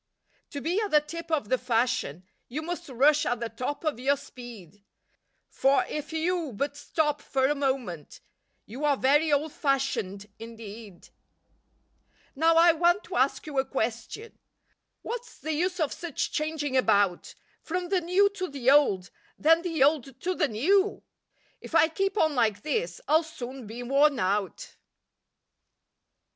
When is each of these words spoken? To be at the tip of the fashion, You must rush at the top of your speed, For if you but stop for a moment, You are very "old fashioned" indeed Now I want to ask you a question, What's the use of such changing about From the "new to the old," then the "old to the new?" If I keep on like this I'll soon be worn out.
To 0.49 0.61
be 0.61 0.81
at 0.81 0.89
the 0.89 0.99
tip 0.99 1.29
of 1.29 1.49
the 1.49 1.59
fashion, 1.59 2.23
You 2.47 2.63
must 2.63 2.89
rush 2.89 3.23
at 3.23 3.39
the 3.39 3.49
top 3.49 3.83
of 3.83 3.99
your 3.99 4.17
speed, 4.17 4.83
For 5.47 5.85
if 5.87 6.11
you 6.11 6.53
but 6.53 6.75
stop 6.75 7.21
for 7.21 7.45
a 7.45 7.53
moment, 7.53 8.19
You 8.65 8.83
are 8.83 8.97
very 8.97 9.31
"old 9.31 9.53
fashioned" 9.53 10.25
indeed 10.39 11.09
Now 12.35 12.55
I 12.55 12.71
want 12.71 13.03
to 13.03 13.15
ask 13.15 13.45
you 13.45 13.59
a 13.59 13.63
question, 13.63 14.39
What's 15.03 15.37
the 15.37 15.53
use 15.53 15.79
of 15.79 15.93
such 15.93 16.31
changing 16.31 16.75
about 16.75 17.35
From 17.61 17.89
the 17.89 18.01
"new 18.01 18.27
to 18.29 18.47
the 18.47 18.71
old," 18.71 19.11
then 19.37 19.61
the 19.61 19.83
"old 19.83 20.19
to 20.21 20.33
the 20.33 20.47
new?" 20.47 21.03
If 21.59 21.75
I 21.75 21.87
keep 21.89 22.17
on 22.17 22.33
like 22.33 22.63
this 22.63 23.01
I'll 23.07 23.21
soon 23.21 23.67
be 23.67 23.83
worn 23.83 24.17
out. 24.17 24.77